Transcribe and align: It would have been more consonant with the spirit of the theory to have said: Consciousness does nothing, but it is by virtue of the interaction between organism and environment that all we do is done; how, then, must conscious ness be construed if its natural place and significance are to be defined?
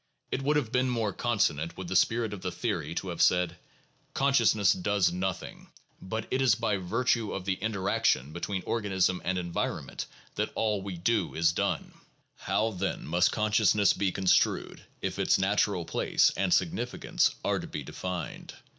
It 0.31 0.41
would 0.41 0.55
have 0.57 0.71
been 0.71 0.89
more 0.89 1.13
consonant 1.13 1.77
with 1.77 1.87
the 1.87 1.95
spirit 1.95 2.33
of 2.33 2.41
the 2.41 2.51
theory 2.51 2.95
to 2.95 3.09
have 3.09 3.21
said: 3.21 3.57
Consciousness 4.15 4.73
does 4.73 5.11
nothing, 5.11 5.67
but 6.01 6.25
it 6.31 6.41
is 6.41 6.55
by 6.55 6.77
virtue 6.77 7.31
of 7.31 7.45
the 7.45 7.53
interaction 7.53 8.33
between 8.33 8.63
organism 8.63 9.21
and 9.23 9.37
environment 9.37 10.07
that 10.33 10.49
all 10.55 10.81
we 10.81 10.97
do 10.97 11.35
is 11.35 11.51
done; 11.53 11.93
how, 12.35 12.71
then, 12.71 13.05
must 13.05 13.31
conscious 13.31 13.75
ness 13.75 13.93
be 13.93 14.11
construed 14.11 14.81
if 15.03 15.19
its 15.19 15.37
natural 15.37 15.85
place 15.85 16.31
and 16.35 16.51
significance 16.51 17.35
are 17.45 17.59
to 17.59 17.67
be 17.67 17.83
defined? 17.83 18.55